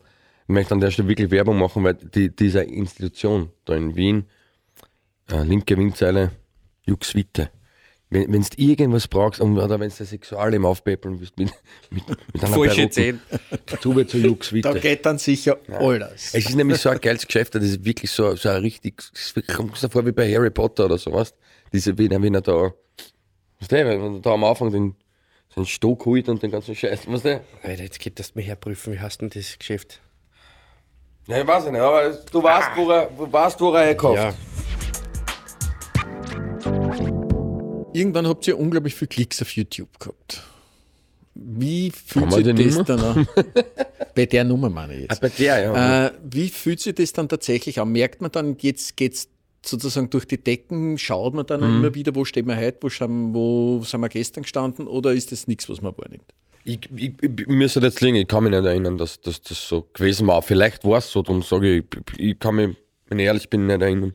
[0.46, 4.26] möchte an der Stelle wirklich Werbung machen, weil die, diese Institution da in Wien,
[5.30, 6.32] äh, linke Windseile,
[6.86, 7.50] Jux Witte.
[8.10, 11.50] Wenn du irgendwas brauchst, oder wenn du das Sexualleben aufpäppeln willst, mit,
[11.90, 13.18] mit, mit einer falsche Perücke, Zähne.
[13.80, 14.80] tu mir zu Jux Da Witte.
[14.80, 16.32] geht dann sicher alles.
[16.32, 19.02] Es ist nämlich so ein geiles Geschäft, das ist wirklich so, so ein richtig,
[19.52, 21.34] kommt so vor wie bei Harry Potter oder sowas.
[21.72, 22.72] Diese, wenn er, wenn er da,
[23.60, 24.94] weißt du, wenn er da am Anfang den,
[25.56, 27.40] den Stock holt und den ganzen Scheiß, weißt du?
[27.62, 30.00] Alter, jetzt geht das mir herprüfen, wie hast du denn das Geschäft?
[31.26, 34.16] Ja, ich weiß nicht, aber du weißt, wo er, du weißt, wo er einkauft.
[34.18, 34.34] Ja,
[37.92, 40.42] Irgendwann habt ihr unglaublich viel Klicks auf YouTube gehabt.
[41.36, 42.84] Wie fühlt sich das immer?
[42.84, 43.28] dann an?
[44.14, 45.20] Bei der Nummer meine ich Ah, jetzt.
[45.20, 46.06] bei der, ja.
[46.06, 47.90] Äh, wie fühlt sich das dann tatsächlich an?
[47.90, 49.28] Merkt man dann, jetzt geht's
[49.68, 51.78] sozusagen durch die Decken, schaut man dann Mhm.
[51.84, 55.32] immer wieder, wo stehen wir heute, wo, schauen, wo sind wir gestern gestanden oder ist
[55.32, 56.24] das nichts, was man wahrnimmt?
[56.66, 59.68] ich, ich, ich, mir ist jetzt liegen, ich kann mich nicht erinnern, dass, dass das
[59.68, 60.40] so gewesen war.
[60.40, 61.84] Vielleicht war es so, darum sage ich,
[62.16, 62.70] ich, ich kann mich,
[63.08, 64.14] wenn ich ehrlich bin, nicht erinnern.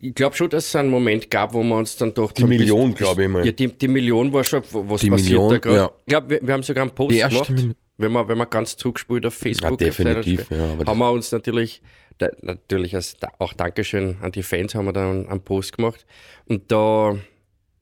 [0.00, 2.32] Ich glaube schon, dass es einen Moment gab, wo wir uns dann doch.
[2.32, 3.44] Die Million, glaube ich mal.
[3.44, 5.76] Ja, die, die Million war schon, was Die passiert Million, da gerade?
[5.76, 5.90] ja.
[5.98, 7.74] Ich glaube, wir, wir haben sogar einen Post Die erste gemacht, Million.
[7.98, 9.70] wenn man, wenn man ganz zurückspielt auf Facebook.
[9.72, 11.82] Ja, definitiv, ja, haben wir uns natürlich,
[12.18, 12.96] da, natürlich
[13.38, 16.06] auch Dankeschön an die Fans, haben wir dann einen Post gemacht.
[16.46, 17.16] Und da,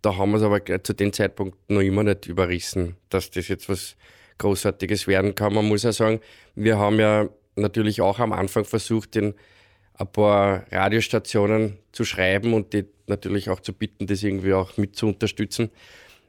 [0.02, 3.68] da haben wir es aber zu dem Zeitpunkt noch immer nicht überrissen, dass das jetzt
[3.68, 3.96] was
[4.38, 5.54] Großartiges werden kann.
[5.54, 6.20] Man muss ja sagen,
[6.54, 9.34] wir haben ja natürlich auch am Anfang versucht, den
[9.94, 14.94] ein paar Radiostationen zu schreiben und die natürlich auch zu bitten, das irgendwie auch mit
[14.94, 15.70] zu unterstützen.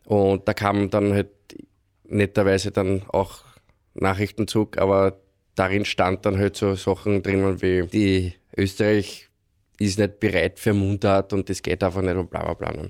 [0.06, 1.30] Und da kamen dann halt
[2.06, 3.43] netterweise dann auch
[3.93, 5.20] Nachrichten zurück, aber
[5.58, 9.28] darin stand dann halt so Sachen drinnen wie die Österreich
[9.80, 12.88] ist nicht bereit für Mundart und das geht einfach nicht und bla bla bla.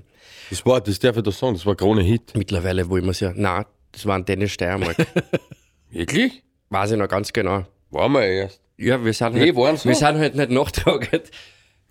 [0.50, 2.32] Das war, das darf ich da sagen, das war Krone Hit.
[2.34, 3.32] Mittlerweile wollen wir es ja.
[3.34, 4.96] Nein, das war ein Dennis Steiermark.
[5.90, 6.42] Wirklich?
[6.70, 7.66] Weiß ich noch ganz genau.
[7.90, 8.60] Waren wir erst.
[8.78, 11.30] Ja, wir sind, Nee, halt, wir sind halt nicht nachtragend.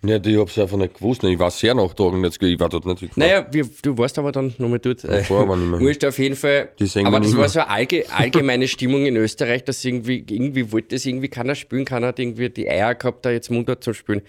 [0.04, 1.24] Ja, ich hab's einfach nicht gewusst.
[1.24, 3.14] Ich war sehr nachtragend, jetzt, ich war dort nicht gefahren.
[3.16, 5.02] Naja, wir, du warst aber dann nochmal dort.
[5.02, 5.80] Äh, Davor war nicht mehr.
[5.80, 6.68] Wurscht auf jeden Fall.
[6.78, 10.94] Die aber das war so eine allge allgemeine Stimmung in Österreich, dass irgendwie, irgendwie wollte
[10.94, 14.22] das irgendwie keiner spielen, keiner hat irgendwie die Eier gehabt, da jetzt Mundart zu spielen.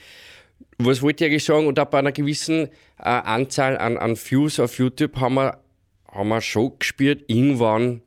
[0.80, 1.68] Was wollte ich eigentlich sagen?
[1.68, 5.60] Und ab einer gewissen äh, Anzahl an, an Views auf YouTube haben wir,
[6.12, 8.02] haben wir schon gespürt, irgendwann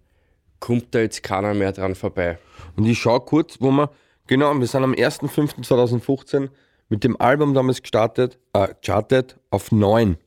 [0.58, 2.38] kommt da jetzt keiner mehr dran vorbei.
[2.74, 3.90] Und ich schau kurz, wo wir,
[4.26, 6.48] genau, wir sind am 1.5.2015
[6.92, 10.18] mit dem Album damals gestartet, äh, chartet auf 9.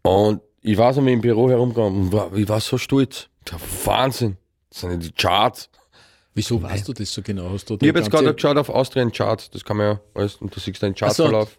[0.00, 3.28] Und ich war so mit dem Büro herumgegangen und ich war so stolz.
[3.50, 4.38] Der Wahnsinn.
[4.70, 5.68] Das sind ja die Charts.
[6.32, 7.50] Wieso weißt du das so genau?
[7.50, 10.36] Hast du Ich habe jetzt gerade geschaut auf Austrian Charts, das kann man ja alles,
[10.36, 11.58] und da siehst du den Chartverlauf.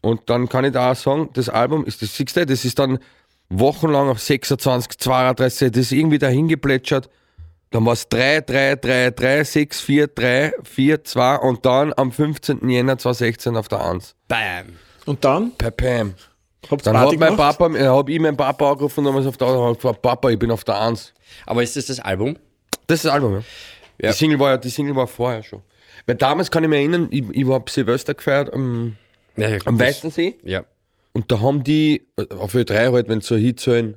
[0.00, 2.78] Und dann kann ich da auch sagen, das Album ist das siehst du, das ist
[2.78, 3.00] dann
[3.48, 7.10] wochenlang auf 26, 32, das ist irgendwie dahin geplätschert.
[7.70, 12.12] Dann war es 3, 3, 3, 3, 6, 4, 3, 4, 2 und dann am
[12.12, 12.68] 15.
[12.68, 14.14] Jänner 2016 auf der 1.
[14.28, 14.66] Bam!
[15.04, 15.52] Und dann?
[15.56, 16.14] Per Pam.
[16.70, 17.58] Habt Dann Party hat mein gemacht?
[17.58, 20.50] Papa, hab ich meinen Papa angerufen damals auf der und hab gefragt, Papa, ich bin
[20.50, 21.12] auf der 1.
[21.46, 22.36] Aber ist das das Album?
[22.88, 23.42] Das ist das Album, ja.
[24.00, 24.10] Ja.
[24.10, 25.62] Die, Single war ja die Single war vorher schon.
[26.06, 28.96] Weil damals kann ich mich erinnern, ich, ich war Silvester gefeiert am,
[29.36, 30.64] Ja, ja, am Weißensee Ja.
[31.12, 33.96] und da haben die äh, auf Ö3 halt, wenn so Hits sollen,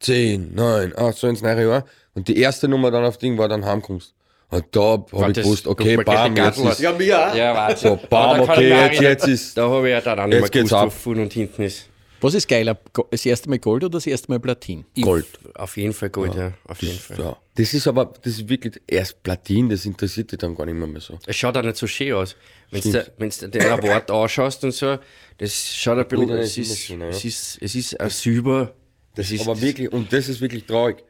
[0.00, 1.84] 10, 9, 8, so ins neue Jahr.
[2.18, 4.12] Und die erste Nummer dann auf Ding war dann Heimkommst.
[4.50, 7.34] Und da habe ich das gewusst, okay, bam, jetzt ist, Ja, mir auch.
[7.34, 7.80] Ja, warte.
[7.80, 10.50] so, bam, okay, jetzt, jetzt ist, Da habe ich ja dann auch nicht Jetzt mehr
[10.62, 10.92] geht's gewusst, wo ab.
[10.92, 11.88] vorne und hinten ist.
[12.20, 12.76] Was ist geiler?
[13.12, 14.84] Das erste Mal Gold oder das erste Mal Platin?
[15.00, 15.26] Gold.
[15.54, 16.52] Auf jeden Fall Gold, ja.
[16.66, 17.20] Auf jeden Fall.
[17.20, 17.36] Ja.
[17.54, 20.88] Das ist aber, das ist wirklich erst Platin, das interessiert dich dann gar nicht mehr,
[20.88, 21.16] mehr so.
[21.24, 22.34] Es schaut auch nicht so schön aus.
[22.72, 24.98] Wenn du den Award anschaust und so,
[25.36, 26.96] das schaut ein bisschen, es das ist ja.
[27.08, 28.74] es ist, es ist ein Silber.
[29.14, 31.04] Das ist, Aber wirklich, und das ist wirklich traurig.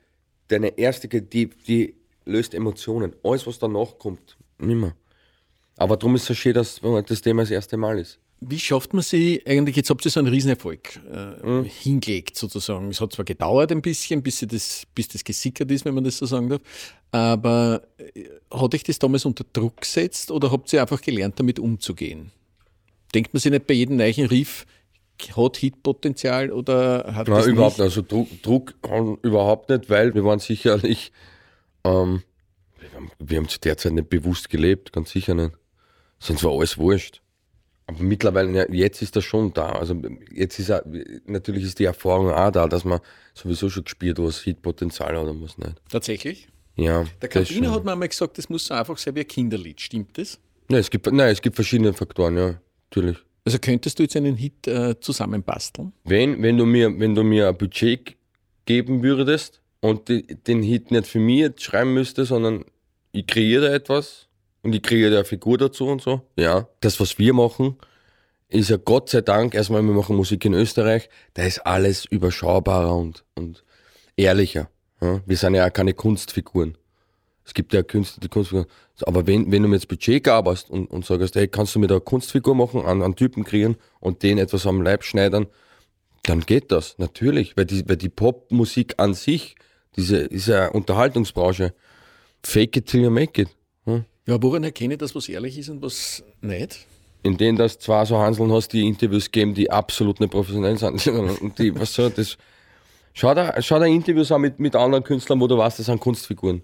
[0.48, 3.14] Deine erste, die, die löst Emotionen.
[3.22, 4.94] Alles, was danach kommt, nimmer.
[5.76, 8.18] Aber darum ist es so schön, dass das Thema das erste Mal ist.
[8.40, 11.64] Wie schafft man sie eigentlich, jetzt habt ihr so einen Riesenerfolg äh, Mhm.
[11.64, 12.88] hingelegt sozusagen.
[12.90, 16.18] Es hat zwar gedauert ein bisschen, bis, das, bis das gesickert ist, wenn man das
[16.18, 16.60] so sagen darf,
[17.10, 17.82] aber
[18.14, 22.30] äh, hat euch das damals unter Druck gesetzt oder habt ihr einfach gelernt, damit umzugehen?
[23.12, 24.66] Denkt man sich nicht bei jedem neuen Riff,
[25.36, 27.84] hat Hitpotenzial oder hat Nein, überhaupt nicht?
[27.84, 28.74] Also Druck, Druck
[29.22, 31.12] überhaupt nicht, weil wir waren sicherlich,
[31.84, 32.22] ähm,
[32.78, 35.52] wir, haben, wir haben zu der Zeit nicht bewusst gelebt, ganz sicher nicht.
[36.18, 37.20] Sonst war alles wurscht.
[37.86, 39.70] Aber mittlerweile, ja, jetzt ist das schon da.
[39.70, 40.00] Also
[40.30, 40.82] jetzt ist auch,
[41.24, 43.00] natürlich ist die Erfahrung auch da, dass man
[43.34, 45.74] sowieso schon gespielt, was Hitpotenzial hat und was nicht.
[45.88, 46.48] Tatsächlich?
[46.76, 47.06] Ja.
[47.22, 47.70] Der schon.
[47.70, 49.80] hat mir einmal gesagt, das muss so einfach sein wie ein Kinderlied.
[49.80, 50.38] Stimmt das?
[50.68, 53.16] Nein, es gibt, nein, es gibt verschiedene Faktoren, ja, natürlich.
[53.48, 55.94] Also könntest du jetzt einen Hit äh, zusammenbasteln?
[56.04, 58.14] Wenn, wenn, du mir, wenn du mir ein Budget
[58.66, 62.66] geben würdest und die, den Hit nicht für mich jetzt schreiben müsste, sondern
[63.10, 64.28] ich kreiere da etwas
[64.62, 66.68] und ich kreiere da eine Figur dazu und so, ja.
[66.80, 67.78] Das, was wir machen,
[68.48, 72.94] ist ja Gott sei Dank, erstmal, wir machen Musik in Österreich, da ist alles überschaubarer
[72.94, 73.64] und, und
[74.14, 74.68] ehrlicher.
[75.00, 75.22] Ja.
[75.24, 76.76] Wir sind ja auch keine Kunstfiguren.
[77.48, 78.68] Es gibt ja Künstler, die Kunstfiguren.
[79.06, 81.86] Aber wenn, wenn du mir jetzt Budget gabst und, und sagst, hey, kannst du mir
[81.86, 85.46] da eine Kunstfigur machen, einen, einen Typen kreieren und den etwas am Leib schneidern,
[86.24, 87.56] dann geht das, natürlich.
[87.56, 89.56] Weil die, weil die Popmusik an sich,
[89.96, 90.28] diese
[90.60, 91.72] eine Unterhaltungsbranche.
[92.44, 93.48] Fake it till you make it.
[93.84, 94.04] Hm?
[94.26, 96.86] Ja, woran erkenne ich das, was ehrlich ist und was nicht?
[97.22, 101.04] In denen das zwar so Hanseln hast, die Interviews geben, die absolut nicht professionell sind.
[101.40, 102.36] Und die, was so, das,
[103.12, 105.98] schau da, schau da Interviews an mit, mit anderen Künstlern, wo du weißt, das sind
[105.98, 106.62] Kunstfiguren.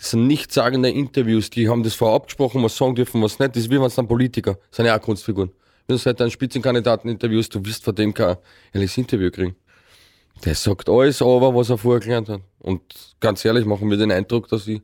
[0.00, 3.54] Das sind nichtssagende Interviews, die haben das vorab abgesprochen, was sagen dürfen, was nicht.
[3.54, 5.50] Das ist wie wenn es dann Politiker, das sind ja auch Kunstfiguren.
[5.86, 8.36] Wenn du seit einen Spitzenkandidaten interviewst, du wirst von dem kein
[8.72, 9.56] ehrliches Interview kriegen.
[10.42, 12.40] Der sagt alles aber, was er vorher gelernt hat.
[12.60, 12.80] Und
[13.20, 14.80] ganz ehrlich, machen wir den Eindruck, dass ich.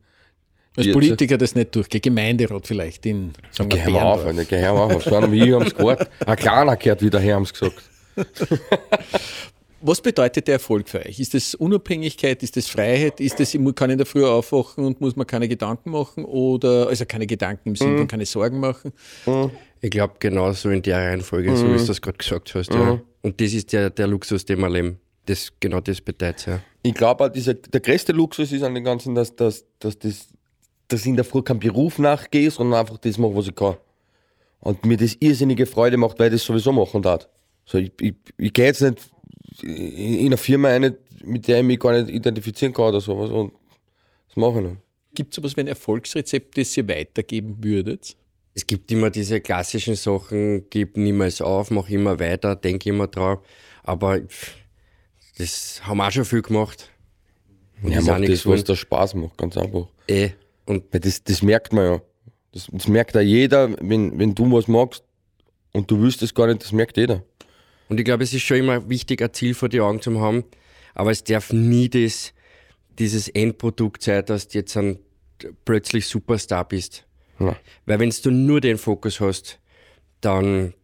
[0.77, 2.03] Als Politiker das nicht durchgeht.
[2.03, 4.27] Gemeinderat vielleicht in sagen wir, Geh mal auf.
[4.27, 5.03] Alter, geh mal auf.
[5.03, 6.11] So einem wie ich haben's gehört.
[6.27, 7.83] Ein kleiner gehört wieder her, haben's gesagt.
[9.87, 11.21] Was bedeutet der Erfolg für euch?
[11.21, 12.43] Ist das Unabhängigkeit?
[12.43, 13.21] Ist das Freiheit?
[13.21, 16.25] Ist das, ich kann in der Früh aufwachen und muss man keine Gedanken machen?
[16.25, 17.77] Oder, also keine Gedanken im Mhm.
[17.77, 18.93] Sinne von keine Sorgen machen?
[19.81, 22.75] Ich glaube, genau so in der Reihenfolge, so wie du das gerade gesagt hast.
[22.75, 23.01] Ja.
[23.23, 24.99] Und das ist der, der Luxus, den wir leben.
[25.27, 26.61] Das, genau das bedeutet ja.
[26.83, 30.27] Ich glaube der größte Luxus ist an dem Ganzen, dass, dass, dass, das,
[30.89, 33.77] dass ich in der Früh keinem Beruf nachgehe, sondern einfach das mache, was ich kann.
[34.61, 37.29] Und mir das irrsinnige Freude macht, weil ich das sowieso machen darf.
[37.65, 39.11] So, ich, ich, ich gehe jetzt nicht
[39.63, 43.31] in in eine Firma rein, mit der ich mich gar nicht identifizieren kann oder sowas.
[43.31, 43.53] Und
[44.29, 44.77] das mache ich nicht.
[45.15, 48.17] Gibt es sowas wie ein Erfolgsrezept, das ihr weitergeben würdet?
[48.57, 53.41] es gibt immer diese klassischen Sachen, gib niemals auf, mach immer weiter, denk immer drauf.
[53.83, 54.19] Aber
[55.37, 56.89] das haben wir auch schon viel gemacht.
[57.83, 59.89] Und ja, mach das, was da Spaß macht, ganz einfach.
[60.09, 60.31] Eh.
[60.65, 62.03] Und Weil das, das merkt man ja.
[62.53, 65.05] Das, das merkt ja jeder, wenn, wenn du was magst
[65.75, 67.23] und du willst es gar nicht, das merkt jeder.
[67.89, 70.45] Und ich glaube, es ist schon immer wichtig, ein Ziel vor die Augen zu haben,
[70.95, 72.33] aber es darf nie das,
[72.99, 74.99] dieses Endprodukt sein, dass du jetzt ein
[75.65, 77.07] plötzlich Superstar bist.
[77.39, 77.57] Ja.
[77.85, 79.61] Weil wenn du nur den Fokus hast,
[80.21, 80.75] dann,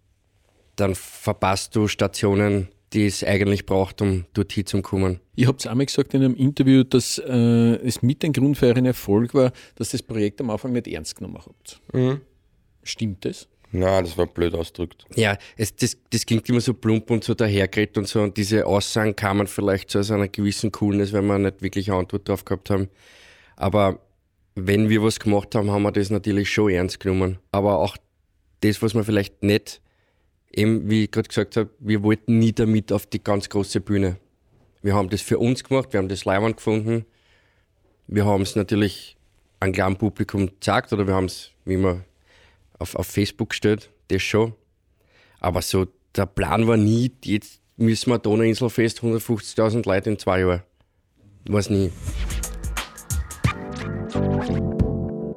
[0.77, 5.21] dann verpasst du Stationen, die es eigentlich braucht, um dorthin zu kommen.
[5.35, 8.67] Ihr habt es einmal gesagt in einem Interview, dass äh, es mit ein Grund für
[8.67, 11.81] euren Erfolg war, dass das Projekt am Anfang nicht ernst genommen habt.
[11.93, 12.21] Mhm.
[12.83, 13.49] Stimmt das?
[13.75, 15.07] Na, das war blöd ausgedrückt.
[15.17, 18.21] Ja, es, das, das klingt immer so plump und so dahergeredet und so.
[18.21, 22.29] Und diese Aussagen kamen vielleicht so einer gewissen Coolness, weil wir nicht wirklich eine Antwort
[22.29, 22.89] drauf gehabt haben.
[23.57, 24.01] Aber
[24.55, 27.39] wenn wir was gemacht haben, haben wir das natürlich schon ernst genommen.
[27.51, 27.97] Aber auch
[28.61, 29.81] das, was wir vielleicht nicht,
[30.53, 34.19] eben wie ich gerade gesagt habe, wir wollten nie damit auf die ganz große Bühne.
[34.83, 37.07] Wir haben das für uns gemacht, wir haben das Leihwand gefunden.
[38.07, 39.17] Wir haben es natürlich
[39.61, 42.05] einem kleinen Publikum gezeigt oder wir haben es, wie man
[42.83, 44.53] auf, auf Facebook gestellt, das schon.
[45.41, 50.63] Aber so, der Plan war nie, jetzt müssen wir Donauinselfest 150.000 Leute in zwei Jahren.
[51.49, 51.91] Weiß nie.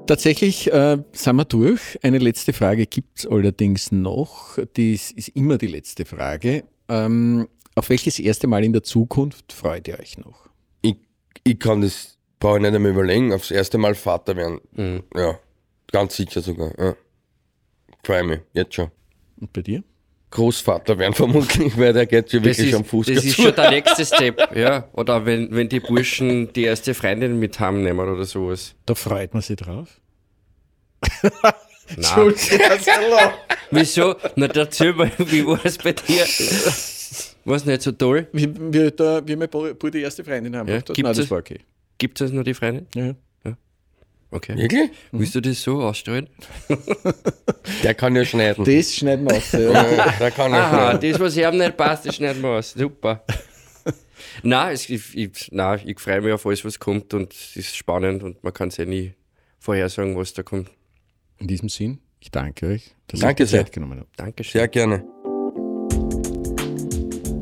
[0.07, 1.97] Tatsächlich äh, sind wir durch.
[2.03, 4.57] Eine letzte Frage gibt es allerdings noch.
[4.57, 6.65] Das ist immer die letzte Frage.
[6.87, 10.47] Ähm, auf welches erste Mal in der Zukunft freut ihr euch noch?
[10.83, 10.97] Ich,
[11.43, 14.61] ich kann das, brauche ich nicht einmal überlegen, aufs erste Mal Vater werden.
[14.73, 15.03] Mhm.
[15.15, 15.39] Ja,
[15.91, 16.71] ganz sicher sogar.
[16.77, 16.95] Ja.
[18.23, 18.91] Mich, jetzt schon.
[19.39, 19.83] Und bei dir?
[20.31, 23.07] Großvater werden vermutlich, weil der geht schon wirklich ist, am Fuß.
[23.07, 24.89] Das ist schon der nächste Step, ja.
[24.93, 28.75] Oder wenn, wenn die Burschen die erste Freundin mit heimnehmen oder sowas.
[28.85, 30.01] Da freut man sich drauf.
[31.87, 32.59] Entschuldigung.
[33.71, 34.15] Wieso?
[34.35, 36.25] Na, erzähl mal, wie war es bei dir?
[37.45, 38.27] War es nicht so toll?
[38.33, 40.67] Wie, wie, da, wie meine die erste Freundin haben.
[40.67, 41.59] Ja, Nein, das war okay.
[41.97, 42.87] Gibt es nur die Freundin?
[42.95, 43.15] Ja.
[44.31, 44.57] Okay.
[44.57, 44.91] Wirklich?
[45.11, 45.19] Mhm.
[45.19, 46.27] Willst du das so ausstreuen?
[47.83, 48.65] Der kann ja schneiden.
[48.65, 49.51] Das schneiden wir aus.
[49.51, 49.59] Ja.
[49.91, 51.11] ja der kann ja Aha, schneiden.
[51.11, 52.71] das, was ihm nicht passt, das schneiden wir aus.
[52.71, 53.23] Super.
[54.43, 57.75] nein, es, ich, ich, nein, ich freue mich auf alles, was kommt und es ist
[57.75, 59.13] spannend und man kann es ja nie
[59.59, 60.69] vorhersagen, was da kommt.
[61.37, 64.19] In diesem Sinn, ich danke euch, dass danke ihr Zeit genommen habt.
[64.19, 64.59] Dankeschön.
[64.59, 65.03] Sehr gerne.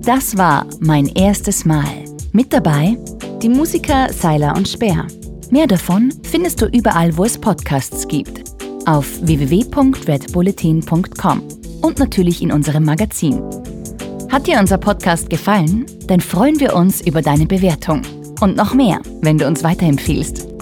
[0.02, 2.06] Das war mein erstes Mal.
[2.34, 2.98] Mit dabei
[3.42, 5.08] die Musiker Seiler und Speer.
[5.54, 8.42] Mehr davon findest du überall, wo es Podcasts gibt.
[8.88, 11.44] Auf www.redbulletin.com
[11.84, 13.40] und natürlich in unserem Magazin.
[14.32, 15.86] Hat dir unser Podcast gefallen?
[16.08, 18.02] Dann freuen wir uns über deine Bewertung.
[18.42, 20.53] Und noch mehr, wenn du uns weiterempfiehlst.